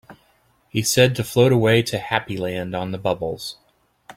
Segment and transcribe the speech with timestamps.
[0.69, 3.57] He said to float away to Happy Land on the bubbles.